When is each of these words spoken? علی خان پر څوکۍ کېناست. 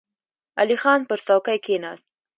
علی 0.59 0.77
خان 0.81 0.99
پر 1.09 1.19
څوکۍ 1.25 1.57
کېناست. 1.65 2.07